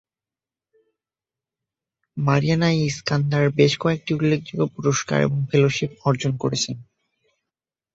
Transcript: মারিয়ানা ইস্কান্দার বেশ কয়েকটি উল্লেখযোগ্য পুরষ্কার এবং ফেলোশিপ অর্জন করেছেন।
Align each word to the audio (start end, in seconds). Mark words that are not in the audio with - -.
মারিয়ানা 2.17 2.69
ইস্কান্দার 2.81 3.45
বেশ 3.57 3.73
কয়েকটি 3.77 4.11
উল্লেখযোগ্য 4.13 4.63
পুরষ্কার 4.75 5.19
এবং 5.21 5.39
ফেলোশিপ 5.51 5.91
অর্জন 6.07 6.31
করেছেন। 6.37 6.75